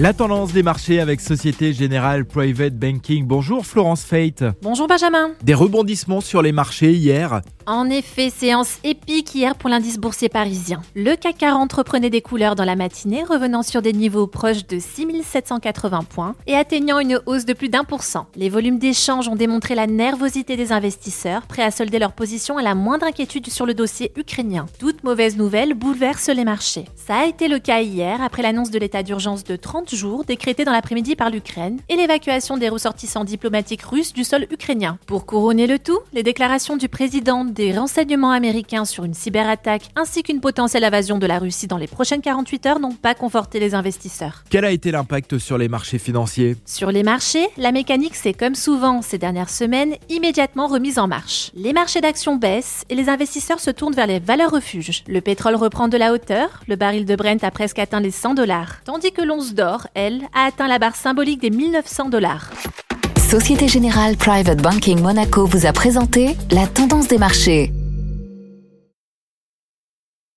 [0.00, 3.26] La tendance des marchés avec Société Générale Private Banking.
[3.26, 4.44] Bonjour Florence Fate.
[4.62, 5.32] Bonjour Benjamin.
[5.42, 7.40] Des rebondissements sur les marchés hier.
[7.66, 10.80] En effet, séance épique hier pour l'indice boursier parisien.
[10.94, 14.78] Le CAC 40 reprenait des couleurs dans la matinée, revenant sur des niveaux proches de
[14.78, 18.26] 6780 points et atteignant une hausse de plus d'un pour cent.
[18.36, 22.62] Les volumes d'échanges ont démontré la nervosité des investisseurs, prêts à solder leur position à
[22.62, 24.66] la moindre inquiétude sur le dossier ukrainien.
[24.78, 26.84] Toute mauvaise nouvelle bouleverse les marchés.
[26.94, 30.64] Ça a été le cas hier après l'annonce de l'état d'urgence de 30 jours décrété
[30.64, 34.98] dans l'après-midi par l'Ukraine et l'évacuation des ressortissants diplomatiques russes du sol ukrainien.
[35.06, 40.22] Pour couronner le tout, les déclarations du président des renseignements américains sur une cyberattaque ainsi
[40.22, 43.74] qu'une potentielle invasion de la Russie dans les prochaines 48 heures n'ont pas conforté les
[43.74, 44.44] investisseurs.
[44.50, 46.56] Quel a été l'impact sur les marchés financiers?
[46.66, 51.50] Sur les marchés, la mécanique s'est comme souvent ces dernières semaines immédiatement remise en marche.
[51.54, 55.04] Les marchés d'actions baissent et les investisseurs se tournent vers les valeurs refuges.
[55.06, 58.34] Le pétrole reprend de la hauteur, le baril de Brent a presque atteint les 100
[58.34, 62.50] dollars, tandis que l'once d'or, elle, a atteint la barre symbolique des 1900 dollars.
[63.18, 67.72] Société Générale Private Banking Monaco vous a présenté la tendance des marchés.